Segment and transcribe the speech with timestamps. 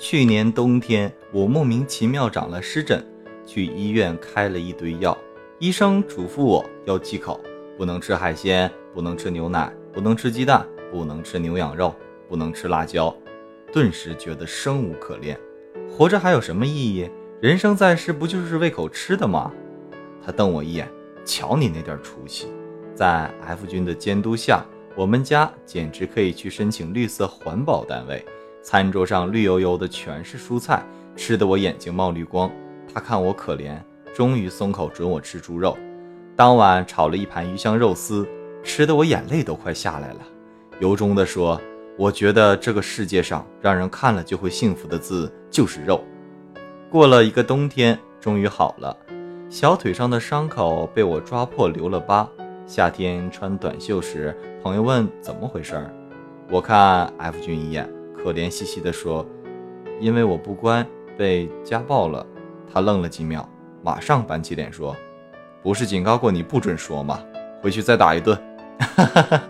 [0.00, 3.04] 去年冬天，我莫名其妙长了湿疹，
[3.44, 5.18] 去医院开了一堆药。
[5.58, 7.40] 医生嘱咐我要忌口，
[7.76, 11.92] 不能吃海鲜，不能吃牛奶，不能吃鸡蛋，不能吃牛羊肉，
[12.28, 13.12] 不能吃辣椒。
[13.72, 15.36] 顿时觉得生无可恋，
[15.90, 17.10] 活着还有什么意义？
[17.40, 19.52] 人生在世不就是为口吃的吗？
[20.24, 20.88] 他瞪我一眼，
[21.24, 22.46] 瞧你那点出息！
[22.94, 28.24] 在 F 君的监督下，我们家简直可以去申请绿色环保单位。
[28.70, 30.84] 餐桌上绿油油的全是蔬菜，
[31.16, 32.50] 吃得我眼睛冒绿光。
[32.92, 33.78] 他看我可怜，
[34.14, 35.74] 终于松口准我吃猪肉。
[36.36, 38.28] 当晚炒了一盘鱼香肉丝，
[38.62, 40.18] 吃得我眼泪都快下来了。
[40.80, 41.58] 由衷地说，
[41.96, 46.04] 我觉得这个世界上让人看了就会幸福的字就是肉。
[46.90, 48.94] 过了一个冬天，终于好了，
[49.48, 52.28] 小腿上的伤口被我抓破留了疤。
[52.66, 55.90] 夏天穿短袖时，朋友问怎么回事儿，
[56.50, 57.88] 我看 F 君一眼。
[58.22, 59.24] 可怜兮兮地说
[60.00, 60.84] ：“因为我不乖，
[61.16, 62.26] 被家暴了。”
[62.70, 63.48] 他愣了几秒，
[63.82, 64.94] 马上板起脸说
[65.62, 67.20] ：“不是警告过你不准说吗？
[67.62, 68.36] 回去再打一顿。”
[68.78, 69.42] 哈哈哈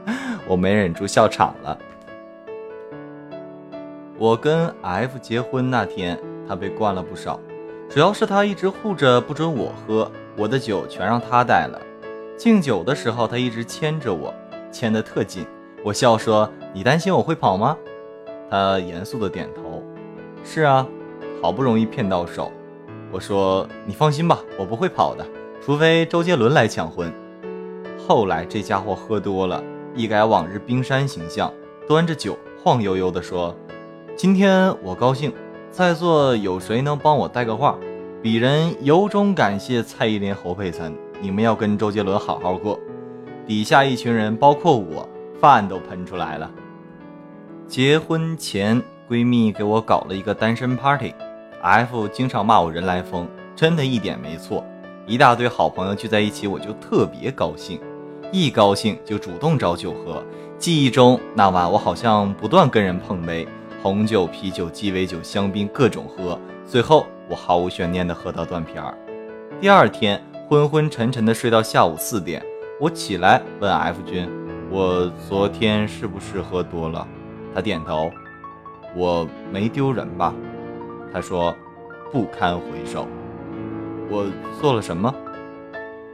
[0.47, 1.79] 我没忍住笑场了。
[4.17, 7.39] 我跟 F 结婚那天，他被灌了不少，
[7.89, 11.81] 主要是他一直护着不准我喝，我的酒全让他带了。
[12.37, 14.33] 敬酒的时候，他一直牵着我，
[14.73, 15.47] 牵得特紧。
[15.85, 17.77] 我笑说：“你担心我会跑吗？”
[18.51, 19.83] 他严肃的点头，
[20.43, 20.87] 是啊，
[21.43, 22.51] 好不容易骗到手。
[23.11, 25.27] 我说：“你放心吧，我不会跑的，
[25.61, 27.13] 除非周杰伦来抢婚。”
[28.07, 29.63] 后来这家伙喝多了，
[29.95, 31.53] 一改往日冰山形象，
[31.87, 33.55] 端着酒晃悠悠地说
[34.17, 35.33] ：“今天我高兴，
[35.71, 37.79] 在座有谁能帮我带个话？
[38.23, 42.79] 鄙人由衷感谢蔡依林、侯佩岑，你们要跟周杰伦好好过。”
[43.47, 45.09] 底下一群人，包括我，
[45.41, 46.51] 饭都喷出来了。
[47.69, 54.65] 结婚前，闺蜜给我搞了一个单身 party，F 经常骂我人来疯，真的一点没错。
[55.07, 57.79] 一大堆好朋友聚在一起，我就特别高兴，
[58.33, 60.25] 一高兴就主动找酒喝。
[60.57, 63.47] 记忆中那晚，我好像不断跟人碰杯，
[63.83, 68.97] 红酒、啤酒、鸡尾酒、香槟各种喝，最后我毫无悬念的喝到断片儿。
[69.61, 72.43] 第二天昏昏沉沉的睡到下午四点，
[72.81, 74.27] 我起来问 F 君
[74.73, 77.07] ：“我昨天是不是喝多了？”
[77.55, 78.11] 他点头，
[78.95, 80.33] 我没丢人吧？
[81.13, 81.55] 他说，
[82.13, 83.07] 不堪回首。
[84.11, 84.27] 我
[84.61, 85.15] 做了什么？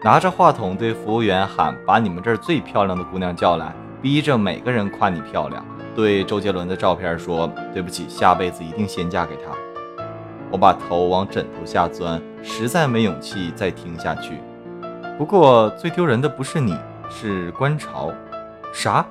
[0.03, 5.65] 拿着话筒对服务员喊：“把你们这儿最漂亮的姑娘叫来，逼着每个人夸你漂亮。”
[5.97, 9.53] 对周杰伦的照片说：“对不起，下辈子一定先嫁给他。”
[10.53, 14.41] 我把头往枕头下钻，实在没勇气再听下去。
[15.17, 16.77] 不过最丢人的不是你，
[17.09, 18.13] 是观潮。
[18.73, 19.07] 啥？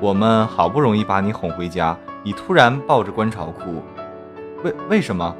[0.00, 3.82] 我们好不容易把你哄回家，你突然抱着观潮哭，
[4.62, 5.34] 为为什么？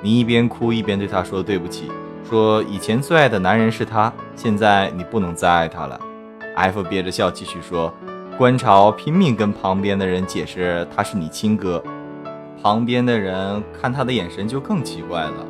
[0.00, 1.90] 你一边哭一边对他说对不起，
[2.26, 6.00] 说以前最爱的男人是他，现在你不能再爱他了。
[6.56, 7.92] F 憋着笑继续说，
[8.38, 11.84] 观潮拼命跟旁边的人解释他是你亲哥，
[12.62, 15.46] 旁边的人看他的眼神就更奇怪了。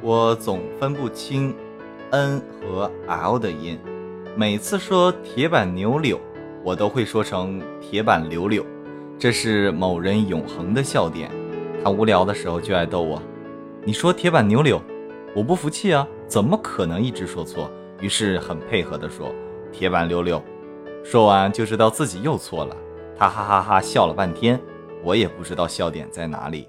[0.00, 1.54] 我总分不清
[2.12, 3.78] N 和 L 的音。
[4.38, 6.20] 每次说铁板牛柳，
[6.62, 8.64] 我都会说成铁板柳柳，
[9.18, 11.28] 这是某人永恒的笑点。
[11.82, 13.20] 他无聊的时候就爱逗我。
[13.82, 14.80] 你说铁板牛柳，
[15.34, 17.68] 我不服气啊，怎么可能一直说错？
[18.00, 19.34] 于是很配合的说
[19.72, 20.40] 铁板柳柳。
[21.02, 22.76] 说完就知道自己又错了，
[23.18, 24.62] 他哈哈哈笑了半天，
[25.02, 26.68] 我也不知道笑点在哪里。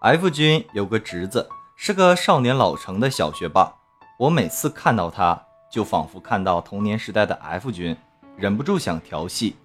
[0.00, 3.74] F 君有个侄子，是个少年老成的小学霸，
[4.20, 5.42] 我每次看到他。
[5.72, 7.96] 就仿佛看到童年时代的 F 君，
[8.36, 9.56] 忍不住想调戏。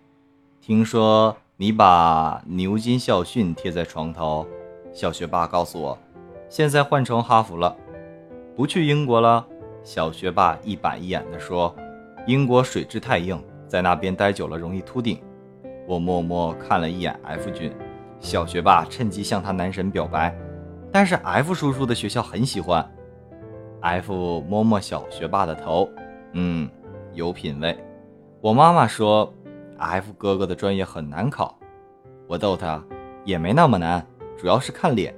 [0.62, 4.48] 听说你把牛津校训贴在床头，
[4.94, 5.98] 小学霸告诉我，
[6.48, 7.76] 现在换成哈佛了，
[8.56, 9.46] 不去英国了。
[9.84, 11.76] 小学霸一板一眼地说，
[12.26, 15.22] 英国水质太硬，在那边待久了容易秃顶。
[15.86, 17.70] 我默默看了一眼 F 君，
[18.22, 20.34] 小学霸趁机向他男神表白，
[20.90, 22.90] 但是 F 叔叔的学校很喜欢。
[23.88, 25.90] F 摸摸小学霸的头，
[26.34, 26.70] 嗯，
[27.14, 27.78] 有品位。
[28.42, 29.34] 我妈妈说
[29.78, 31.58] ，F 哥哥的专业很难考。
[32.28, 32.84] 我逗他，
[33.24, 34.06] 也没那么难，
[34.38, 35.16] 主要是看脸。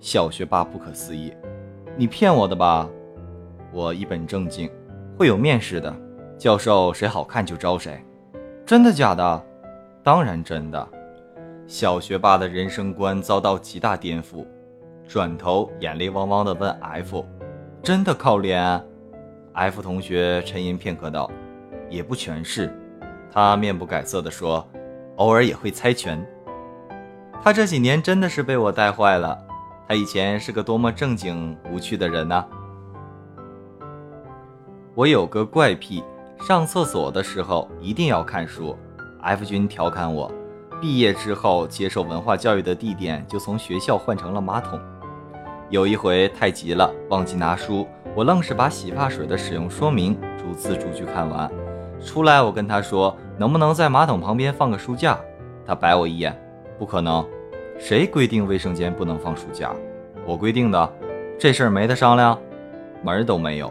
[0.00, 1.34] 小学霸不可思议，
[1.98, 2.88] 你骗我的吧？
[3.72, 4.70] 我一本正经，
[5.18, 5.94] 会有面试的，
[6.38, 8.02] 教授谁好看就招谁。
[8.64, 9.44] 真的假的？
[10.02, 10.88] 当然真的。
[11.66, 14.46] 小学霸的人生观遭到极大颠覆，
[15.06, 17.22] 转头眼泪汪汪的问 F。
[17.82, 18.84] 真的靠脸
[19.54, 21.30] ？F 同学沉吟片刻道
[21.88, 22.72] ：“也不全是。”
[23.32, 24.66] 他面不改色地说
[25.16, 26.24] 偶尔也会猜拳。
[27.42, 29.38] 他这几年真的是被我带坏了。
[29.88, 32.44] 他以前是个多么正经无趣的人呐！
[34.94, 36.04] 我有个怪癖，
[36.40, 38.76] 上厕所的时候一定要看书。
[39.22, 40.30] F 君调侃我，
[40.78, 44.78] 毕业之后接受文化教育的地点就从学校换成了马桶。
[45.70, 51.50] 有一回太急了，忘记拿书，我愣是把洗发水的使用说明逐字逐句看完。
[52.02, 55.18] 出来我跟他说，能不能在马桶旁边放个书架？
[55.66, 56.34] 他白我一眼，
[56.78, 57.22] 不可能，
[57.78, 59.70] 谁规定卫生间不能放书架？
[60.24, 60.90] 我规定的，
[61.38, 62.38] 这事儿没得商量，
[63.02, 63.70] 门儿都没有。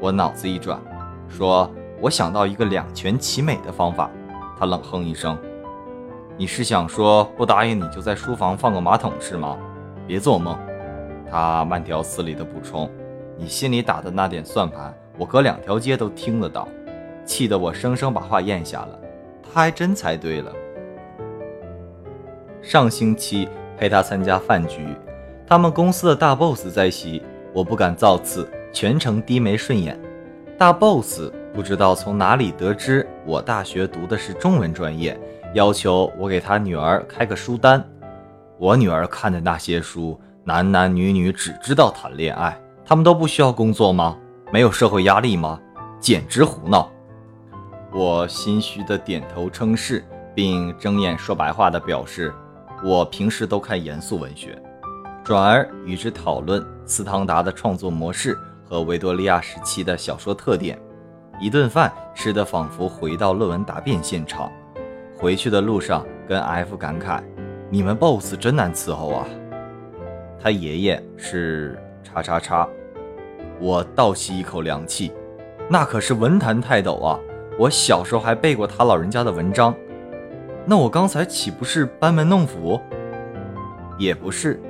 [0.00, 0.80] 我脑子一转，
[1.28, 1.68] 说
[2.00, 4.08] 我想到一个两全其美的方法。
[4.56, 5.36] 他冷哼一声
[6.38, 9.56] ：“你是想说不答应你就在书房放个马桶是吗？
[10.06, 10.56] 别做梦。”
[11.30, 12.90] 他慢条斯理地补充
[13.36, 16.66] ：“你心里打的那点算盘，我隔两条街都听得到。”
[17.24, 18.98] 气得我生生把话咽下了。
[19.42, 20.52] 他还真猜对了。
[22.62, 24.86] 上星期陪他参加饭局，
[25.46, 29.98] 他们公司的大 boss 在席，我不敢造次，全程低眉顺眼。
[30.56, 31.22] 大 boss。
[31.52, 35.18] 不知道从哪里得知我大学读的是中文专业，
[35.54, 37.82] 要求我给他女儿开个书单。
[38.58, 44.16] 我女儿看的那些书，男男女女只知道谈恋爱，他们都不需要工作吗？
[44.52, 45.58] 没有社会压力吗？
[45.98, 46.88] 简直胡闹！
[47.92, 50.04] 我心虚的点头称是，
[50.36, 52.32] 并睁眼说白话的表示，
[52.84, 54.56] 我平时都看严肃文学。
[55.24, 60.78] 转而与之讨论斯汤达的创作模式和维多利亚时期的小说特点。
[61.40, 64.48] 一顿饭吃得仿佛回到论文答辩现场。
[65.16, 67.20] 回去的路上，跟 F 感慨
[67.68, 69.26] ：“你们 boss 真难伺候啊。”
[70.46, 72.68] 他爷爷是叉叉叉。
[73.58, 75.10] 我倒吸一口凉气，
[75.68, 77.18] 那可是文坛泰斗啊！
[77.58, 79.74] 我小时候还背过他老人家的文章。
[80.64, 82.80] 那我刚才岂不是班门弄斧？
[83.98, 84.60] 也不是，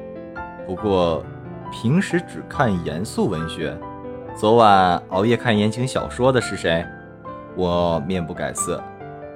[0.66, 1.22] 不过
[1.70, 3.76] 平时只看严肃文学。
[4.34, 6.86] 昨晚熬夜看言情小说的是谁？
[7.54, 8.82] 我面不改色，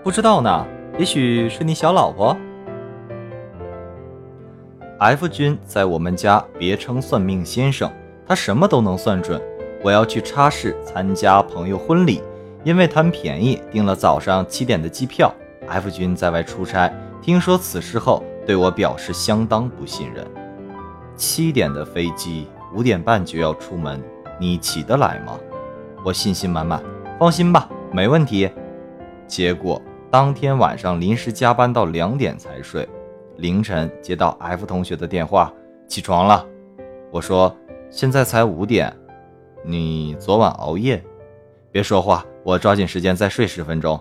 [0.02, 0.66] 不知道呢。
[0.96, 2.34] 也许是你小老婆。
[5.00, 7.90] F 君在我们家别称算命先生，
[8.26, 9.40] 他什么都能算准。
[9.82, 12.22] 我要去叉市参加朋友婚礼，
[12.64, 15.34] 因为贪便宜订了早上七点的机票。
[15.66, 16.92] F 君在外出差，
[17.22, 20.22] 听说此事后对我表示相当不信任。
[21.16, 24.02] 七点的飞机，五点半就要出门。
[24.38, 25.40] 你起得来吗？
[26.04, 26.78] 我信心满满，
[27.18, 28.50] 放心吧，没问题。
[29.26, 29.80] 结果
[30.10, 32.86] 当天晚上临时加班到两点才睡，
[33.40, 35.52] 凌晨接到 F 同学的电话，
[35.88, 36.46] 起床了。
[37.10, 37.54] 我说
[37.90, 38.94] 现在才五点，
[39.64, 41.02] 你昨晚熬夜？
[41.72, 43.98] 别说话，我抓紧时间再睡十分钟。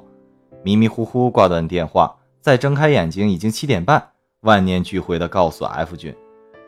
[0.61, 6.13] 迷迷糊糊挂断电话，再睁开眼睛已经七点半，万念俱灰的告诉 F 君，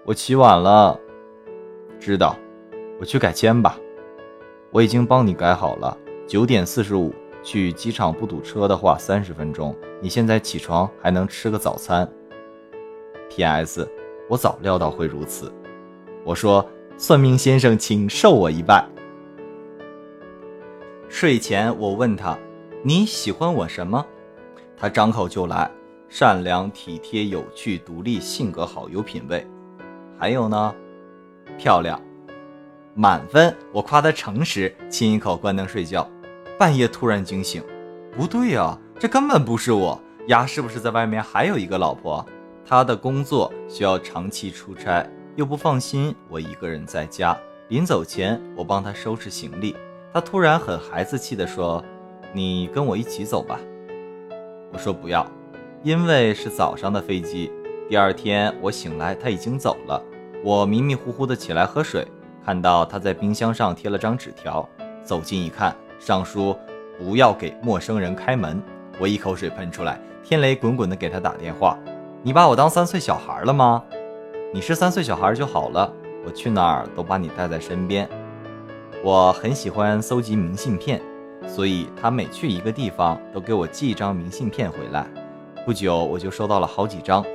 [0.06, 0.98] 我起晚了。
[2.00, 2.36] 知道。
[3.00, 3.76] 我去改签吧，
[4.72, 5.98] 我已经帮你改好了。
[6.28, 9.76] 九点四十五去机场不堵车的话，三十分钟。
[10.00, 12.08] 你现在起床还能吃个早餐。
[13.34, 13.90] P.S.
[14.28, 15.50] 我早料到会如此。
[16.26, 16.68] 我说，
[16.98, 18.86] 算命先生，请受我一拜。
[21.08, 22.38] 睡前我问他，
[22.84, 24.06] 你喜欢我什么？
[24.76, 25.72] 他张口就来，
[26.10, 29.48] 善良、体贴、有趣、独立，性格好，有品位。
[30.20, 30.76] 还有呢，
[31.58, 32.00] 漂亮。
[32.94, 36.06] 满分，我夸他诚实，亲一口关灯睡觉。
[36.60, 37.64] 半夜突然惊醒，
[38.12, 40.46] 不对呀，这根本不是我呀！
[40.46, 42.26] 是不是在外面还有一个老婆？
[42.72, 47.38] 他的工作需要长期出差，又不放心我一个人在家。
[47.68, 49.76] 临走前，我帮他收拾行李，
[50.14, 51.84] 他突然很孩子气地说
[52.32, 53.60] ：“你跟我一起走吧。”
[54.72, 55.30] 我说不要，
[55.84, 57.52] 因为是早上的飞机。
[57.90, 60.02] 第二天我醒来，他已经走了。
[60.42, 62.08] 我迷迷糊糊的起来喝水。
[62.46, 64.66] 看到他在冰箱上贴了张纸条，
[65.04, 66.56] 走近一看，上书
[66.98, 68.64] “不要给陌生人开门”。
[68.98, 71.78] 我一口水喷出来，天雷滚滚的给他打电话
[72.24, 73.84] ：“你把我当三岁小孩了吗？
[74.54, 75.92] 你是三岁小孩就好了，
[76.24, 78.08] 我去哪儿都把你带在身边。”
[79.04, 81.02] 我很喜欢搜集明信片，
[81.48, 85.08] 所以他每去一个地方都给我寄一张明信片回来。
[85.66, 87.26] 不久我就收到了好几张，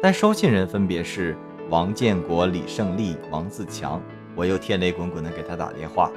[0.00, 1.36] 但收信人分别是
[1.68, 4.00] 王建国、李胜利、王自强。
[4.36, 6.12] 我又天雷滚滚地给他打电话，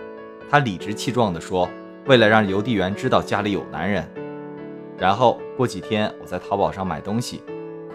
[0.47, 1.67] 他理直气壮地说
[2.05, 4.07] ：“为了让邮递员知道家里有男人。”
[4.99, 7.41] 然后过几天，我在淘宝上买东西，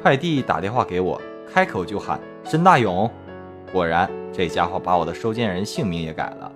[0.04, 1.18] 快递打电话给我，
[1.50, 3.11] 开口就喊申大勇。
[3.73, 6.52] 果然，这家伙把我的收件人姓名也改了。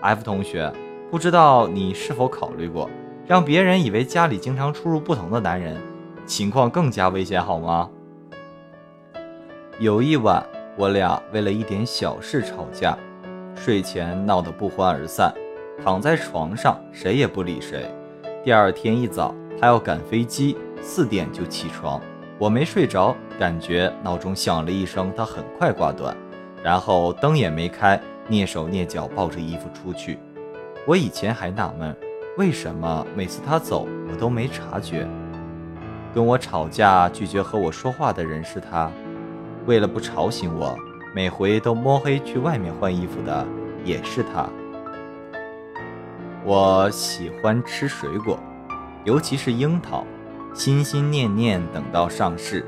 [0.00, 0.72] F 同学，
[1.10, 2.88] 不知道你是否考虑过，
[3.26, 5.76] 让别人以为家里经常出入不同的男人，
[6.24, 7.90] 情况更加危险，好吗？
[9.78, 10.42] 有一晚，
[10.78, 12.96] 我俩为了一点小事吵架，
[13.54, 15.30] 睡前闹得不欢而散，
[15.84, 17.90] 躺在床上谁也不理谁。
[18.42, 22.00] 第二天一早，他要赶飞机，四点就起床。
[22.38, 26.14] 我没睡着，感觉闹钟响了一声，他很快挂断，
[26.62, 30.18] 然后灯也没开，蹑手蹑脚抱着衣服出去。
[30.86, 31.96] 我以前还纳闷，
[32.36, 35.08] 为什么每次他走，我都没察觉。
[36.14, 38.90] 跟我吵架、拒绝和我说话的人是他。
[39.64, 40.78] 为了不吵醒我，
[41.14, 43.46] 每回都摸黑去外面换衣服的
[43.82, 44.46] 也是他。
[46.44, 48.38] 我喜欢吃水果，
[49.04, 50.04] 尤其是樱桃，
[50.56, 52.64] 心心念念等到上市，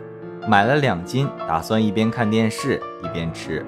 [0.46, 3.64] 买了两斤，打算一边看电视一边吃。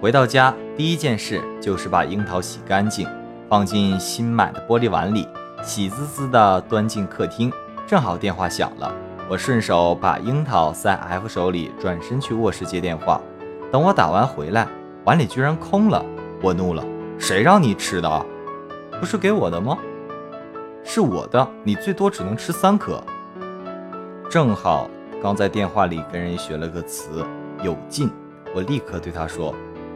[0.00, 3.08] 回到家，第一件事就是把樱桃洗干净，
[3.48, 5.28] 放进新买的玻璃碗里，
[5.62, 7.50] 喜滋滋地端进客厅。
[7.86, 8.92] 正好电话响了。
[9.28, 13.20] 我顺手把樱桃塞 F 手里，转身去卧室接电话。
[13.70, 14.66] 等我打完回来，
[15.04, 16.04] 碗里居然空了。
[16.42, 16.84] 我怒了
[17.18, 18.26] ：“谁让你吃的？
[18.98, 19.78] 不是给我的吗？
[20.82, 23.00] 是我的，你最多只能吃三颗。”
[24.30, 24.88] 正好
[25.20, 27.26] 刚在电话里跟人学了个词
[27.64, 28.08] “有劲”，
[28.54, 29.52] 我立刻对他说：“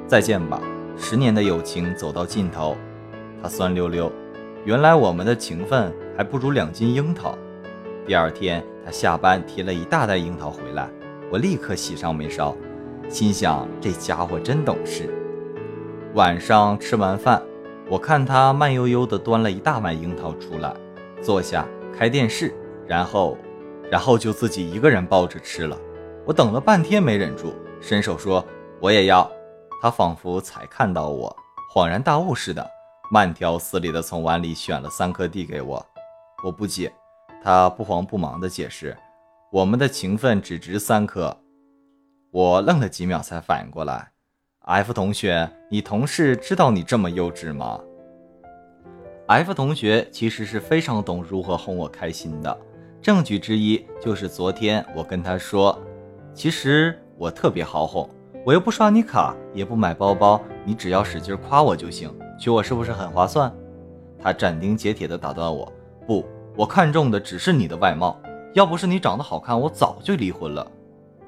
[0.09, 0.61] 再见吧，
[0.97, 2.77] 十年的友情走到尽头。”
[3.41, 4.11] 他酸溜溜
[4.67, 7.39] ：“原来我们的情分还不如两斤樱桃。”
[8.05, 10.91] 第二天，他下班提了一大袋樱桃回来，
[11.31, 12.57] 我立刻喜上眉梢，
[13.09, 15.09] 心想这家伙真懂事。
[16.15, 17.41] 晚上吃完饭，
[17.89, 20.75] 我看他慢悠悠地端了一大碗樱桃出来，
[21.23, 21.65] 坐下
[21.97, 22.53] 开电视，
[22.89, 23.39] 然后，
[23.91, 25.79] 然后就自己一个人抱着吃了。
[26.27, 28.45] 我等了半天没忍住，伸手说
[28.81, 29.31] 我也要。
[29.83, 31.37] 他仿佛才看到我，
[31.75, 32.71] 恍然大悟似的，
[33.11, 35.85] 慢条斯理地从碗里选了三颗递给我。
[36.45, 36.93] 我不解。
[37.43, 38.97] 他不慌不忙地解释
[39.53, 41.37] ：“我们的情分只值三颗。”
[42.33, 44.11] 我愣了几秒，才反应过来
[44.61, 47.79] ：“F 同学，你同事知道你这么幼稚吗
[49.27, 52.59] ？”F 同学其实是非常懂如何哄我开心的。
[53.05, 55.79] 证据之一就是昨天我跟他说
[56.33, 58.09] ：“其实我特别好哄，
[58.47, 63.55] 我又不刷你卡，也不买包包，你只要使劲夸我就行，娶我是不是很划算？”
[64.19, 65.71] 他斩钉截铁地打断我
[66.09, 66.25] ：“不。”
[66.57, 68.19] 我看中的只是你的外貌，
[68.55, 70.67] 要不是你长得好看，我早就离婚了。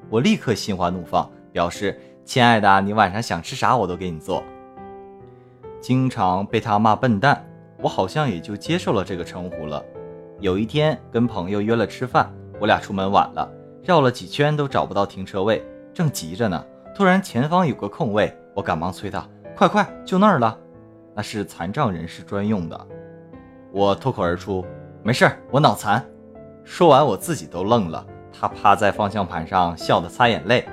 [0.09, 4.43] 我立刻心花怒放，表示：“亲爱的，你晚上想吃啥我都给你做。”
[5.79, 7.47] 经常被他骂笨蛋，
[7.83, 9.85] 我好像也就接受了这个称呼了。
[10.39, 13.49] 有一天跟朋友约了吃饭，我俩出门晚了，
[13.81, 16.63] 绕了几圈都找不到停车位，正急着呢，
[16.95, 19.27] 突然前方有个空位，我赶忙催他
[19.57, 20.55] ：“快快，就那儿了，
[21.15, 22.87] 那是残障人士专用的。”
[23.73, 24.63] 我脱口而出。
[25.03, 26.05] 没事儿，我脑残。
[26.65, 28.05] 说完，我自己都愣了。
[28.31, 30.67] 他趴在方向盘上，笑得擦眼泪。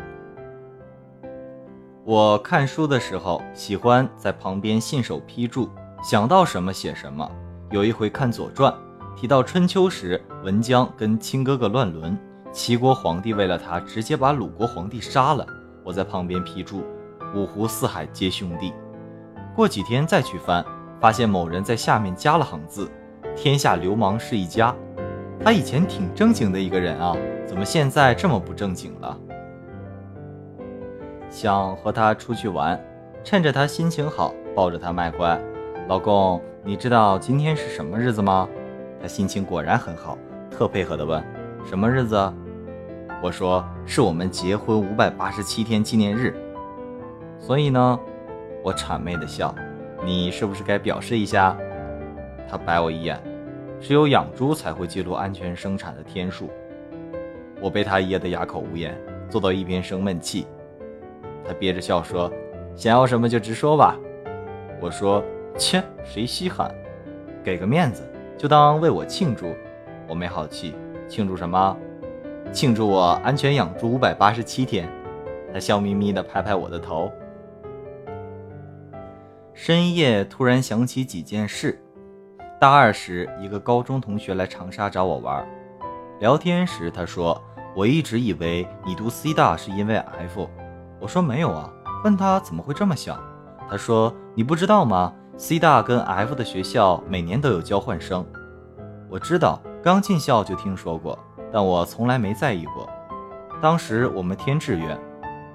[2.05, 5.71] 我看书的时候，喜欢在旁边信手批注，
[6.03, 7.31] 想到什么写什么。
[7.71, 8.73] 有一回看《左传》，
[9.17, 12.19] 提到春秋时，文姜跟亲哥哥乱伦，
[12.53, 15.47] 齐国皇帝为了他，直接把鲁国皇帝杀了。
[15.85, 16.83] 我在旁边批注：
[17.35, 18.73] 五湖四海皆兄弟。
[19.55, 20.65] 过几天再去翻，
[21.01, 22.91] 发现某人在下面加了行字。
[23.37, 24.75] 天下流氓是一家，
[25.41, 27.17] 他以前挺正经的一个人啊，
[27.47, 29.17] 怎么现在这么不正经了？
[31.31, 32.81] 想和他出去玩，
[33.23, 35.41] 趁着他心情好，抱着他卖乖。
[35.89, 38.49] 老公，你知道今天是什么日子吗？
[39.05, 40.17] 他心情果然很好，
[40.51, 41.23] 特配合的问
[41.69, 42.17] ：“什么日子？”
[43.23, 46.35] 我说：“是我们结婚五百八十七天纪念日。”
[47.39, 48.01] 所以呢，
[48.63, 49.55] 我谄媚的笑
[50.03, 51.55] ：“你是不是该表示一下？”
[52.49, 53.23] 他白我一眼，
[53.79, 56.49] 只有养猪才会记录安全生产的天数。
[57.61, 60.47] 我被他噎得哑口无言，坐到一边生闷气。
[61.47, 62.33] 他憋着笑说
[62.75, 63.99] ：“想要什么就直说吧。”
[64.81, 65.23] 我说
[65.59, 66.75] ：“切，谁稀罕？
[67.45, 68.03] 给个面子，
[68.37, 69.55] 就当为我庆祝。”
[70.07, 70.75] 我没好气，
[71.09, 71.77] 庆祝什么？
[72.53, 74.89] 庆祝我安全养猪五百八十七天。
[75.53, 77.11] 他笑眯眯地拍拍我的头。
[79.55, 81.81] 深夜突然想起几件事。
[82.61, 85.47] 大二时，一个高中同学来长沙找我玩，
[86.21, 87.41] 聊天时他说
[87.75, 90.49] ：“我一直以为你读 C 大是因为 F。”
[91.01, 91.73] 我说：“没有啊。”
[92.05, 93.19] 问他怎么会这么想，
[93.71, 98.25] 他说：“你不知道吗？C 大跟 F 的学校每年都有交换生。”
[99.11, 101.19] 我知道，刚进校就听说过，
[101.53, 102.89] 但我从来没在意过。
[103.61, 104.99] 当时我们填志愿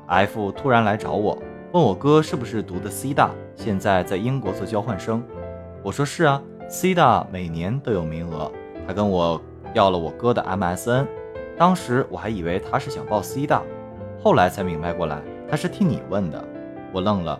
[0.07, 1.37] ，F 突然来找我，
[1.73, 5.23] 问我哥是不是读的 C 大，现在在英国做交换生。
[5.83, 8.51] 我说：“是啊。” C 大每年都有名额，
[8.85, 9.41] 他跟我
[9.73, 11.07] 要了我哥的 MSN，
[11.57, 13.63] 当时我还以为他是想报 C 大，
[14.23, 15.19] 后来才明白过来，
[15.49, 16.43] 他是替你问的。
[16.93, 17.39] 我愣了，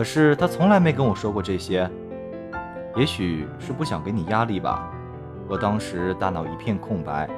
[0.00, 1.86] 可是他从来没跟我说过这些。
[2.96, 4.90] 也许是不想给你压力吧。
[5.46, 7.28] 我当时大脑一片空白，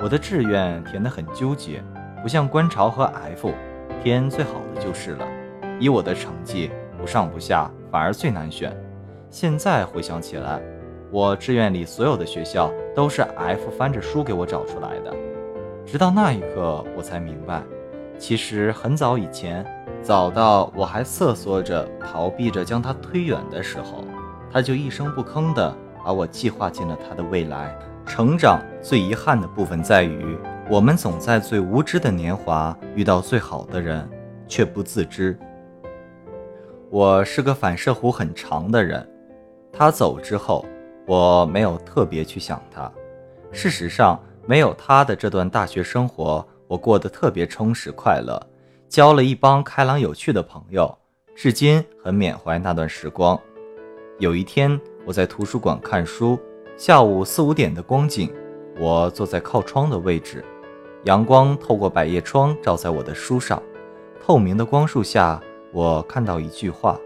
[0.00, 1.80] 我的志愿填得很纠结，
[2.24, 3.52] 不像观潮和 F，
[4.02, 5.24] 填最好的就是了。
[5.78, 8.76] 以我的成绩，不上不下反而最难选。
[9.30, 10.60] 现在回想起来，
[11.12, 15.14] 我志愿里所有的学校都是 F 翻着书给我找出来的。
[15.86, 17.62] 直到那一刻，我才明白，
[18.18, 19.64] 其实很早以前，
[20.02, 24.04] 早到我还瑟缩着逃避着将他推远的时候，
[24.52, 27.76] 他就一声不吭地把我计划进了他的未来。
[28.06, 30.38] 成长最遗憾的部分在于，
[30.70, 34.08] 我们总在最无知的年华遇到最好的人，
[34.46, 35.36] 却不自知。
[36.88, 39.04] 我是个反射弧很长的人，
[39.72, 40.64] 他走之后，
[41.04, 42.88] 我没有特别去想他。
[43.50, 48.40] 事实上，没有他的这段大学生活，我过得特别充实快乐，
[48.88, 50.96] 交了一帮开朗有趣的朋友，
[51.34, 53.38] 至今很缅怀那段时光。
[54.18, 56.38] 有一天，我在图书馆看书，
[56.76, 58.32] 下午四五点的光景，
[58.78, 60.44] 我坐在靠窗的位置，
[61.04, 63.62] 阳光透过百叶窗照在我的书上，
[64.24, 65.40] 透明的光束下。
[65.72, 66.98] 我看到一句话，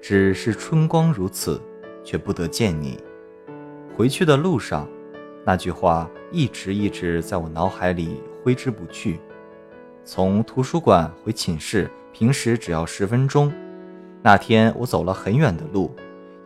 [0.00, 1.60] 只是春光如此，
[2.02, 2.98] 却不得见你。
[3.94, 4.88] 回去的路上，
[5.44, 9.20] 那句话一直一直在我脑海里挥之不去。
[10.04, 13.52] 从图书馆回寝室，平时只要十分钟。
[14.22, 15.94] 那天我走了很远的路，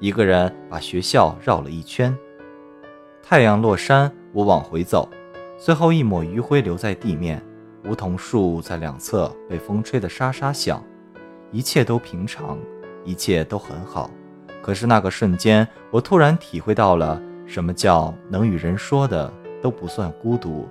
[0.00, 2.16] 一个人把学校绕了一圈。
[3.22, 5.08] 太阳落山，我往回走，
[5.56, 7.42] 最后一抹余晖留在地面。
[7.84, 10.82] 梧桐树在两侧被风吹得沙沙响。
[11.52, 12.58] 一切都平常，
[13.04, 14.10] 一切都很好。
[14.62, 19.32] 可是那个瞬间，我突然体会到了什么叫能与人说的
[19.62, 20.68] 都不算孤独。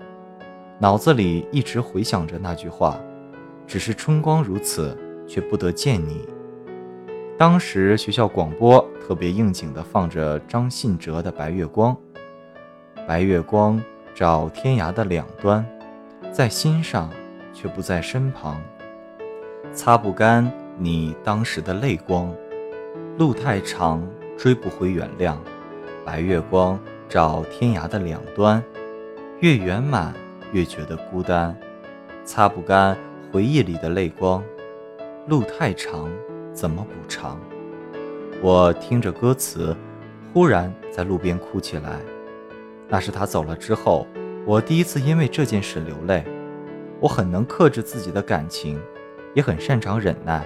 [0.79, 2.99] 脑子里一直回想着那句话
[3.65, 6.27] ：“只是春光如此，却不得见你。”
[7.37, 11.95] 当时学校广播特别应景地放着张信哲的《白月光》，
[13.07, 13.81] 白月光
[14.13, 15.65] 照天涯的两端，
[16.31, 17.09] 在心上，
[17.53, 18.61] 却不在身旁，
[19.73, 20.51] 擦不干。
[20.77, 22.33] 你当时的泪光，
[23.19, 24.01] 路太长，
[24.35, 25.35] 追不回原谅。
[26.03, 28.63] 白月光照天涯的两端，
[29.39, 30.15] 月圆满
[30.53, 31.53] 越觉得孤单，
[32.23, 32.95] 擦不干
[33.31, 34.41] 回忆里的泪光。
[35.27, 36.07] 路太长，
[36.53, 37.39] 怎么补偿？
[38.39, 39.75] 我听着歌词，
[40.31, 41.99] 忽然在路边哭起来。
[42.87, 44.05] 那是他走了之后，
[44.45, 46.23] 我第一次因为这件事流泪。
[46.99, 48.79] 我很能克制自己的感情，
[49.33, 50.45] 也很擅长忍耐。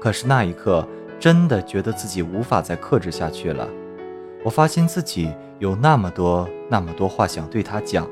[0.00, 0.86] 可是那一刻，
[1.20, 3.68] 真的觉得自己无法再克制下去了。
[4.42, 8.06] 我发现自己有那么多、那么多话想对他讲，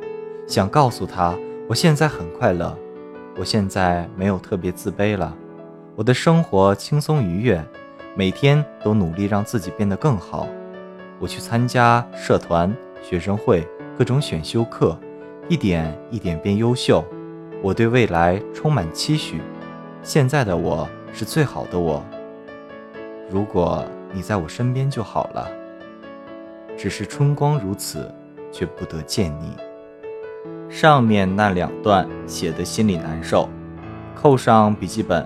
[0.52, 1.34] 想告诉他，
[1.66, 2.76] 我现在很快乐，
[3.38, 5.34] 我现在没有特别自卑了，
[5.96, 7.64] 我的生活轻松愉悦，
[8.14, 10.46] 每天都努力让自己变得更好。
[11.18, 12.70] 我去参加社团、
[13.02, 14.94] 学生会、各种选修课，
[15.48, 17.02] 一点一点变优秀。
[17.62, 19.40] 我对未来充满期许。
[20.02, 20.86] 现在的我。
[21.14, 22.02] 是最好的我。
[23.30, 23.84] 如果
[24.14, 25.48] 你在我身边就好了。
[26.76, 28.10] 只是春光如此，
[28.50, 29.54] 却不得见你。
[30.72, 33.46] 上面那两段写的心里难受。
[34.14, 35.24] 扣上笔记本，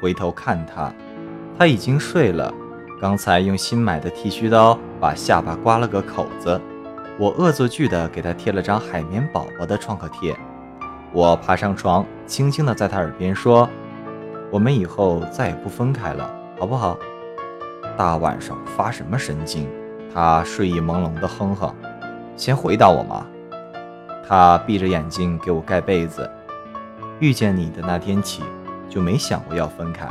[0.00, 0.92] 回头看他，
[1.56, 2.52] 他已经睡了。
[3.00, 6.60] 刚才用新买的剃须刀把下巴刮了个口子。
[7.16, 10.36] 我恶作剧的给他贴了张海绵宝宝的创可贴。
[11.12, 13.68] 我爬上床，轻轻的在他耳边说。
[14.50, 16.98] 我们以后再也不分开了，好不好？
[17.96, 19.68] 大晚上发什么神经？
[20.12, 21.72] 他睡意朦胧的哼哼。
[22.36, 23.24] 先回答我嘛。
[24.26, 26.30] 他闭着眼睛给我盖被子。
[27.20, 28.42] 遇见你的那天起，
[28.88, 30.08] 就没想过要分开。